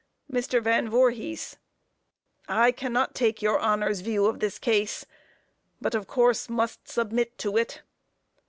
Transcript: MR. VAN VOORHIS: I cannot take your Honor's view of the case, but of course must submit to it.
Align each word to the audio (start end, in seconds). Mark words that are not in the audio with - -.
MR. 0.33 0.59
VAN 0.63 0.89
VOORHIS: 0.89 1.57
I 2.47 2.71
cannot 2.71 3.13
take 3.13 3.43
your 3.43 3.59
Honor's 3.59 4.01
view 4.01 4.25
of 4.25 4.39
the 4.39 4.49
case, 4.59 5.05
but 5.79 5.93
of 5.93 6.07
course 6.07 6.49
must 6.49 6.87
submit 6.87 7.37
to 7.37 7.55
it. 7.55 7.83